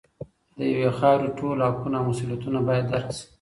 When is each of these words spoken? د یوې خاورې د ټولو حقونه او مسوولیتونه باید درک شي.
د 0.57 0.59
یوې 0.73 0.89
خاورې 0.97 1.29
د 1.31 1.35
ټولو 1.39 1.61
حقونه 1.69 1.97
او 1.99 2.05
مسوولیتونه 2.09 2.59
باید 2.67 2.85
درک 2.91 3.09
شي. 3.17 3.25